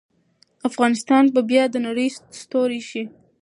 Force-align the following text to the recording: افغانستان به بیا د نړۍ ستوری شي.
افغانستان 0.69 1.23
به 1.33 1.41
بیا 1.49 1.63
د 1.73 1.75
نړۍ 1.87 2.07
ستوری 2.41 2.81
شي. 2.89 3.03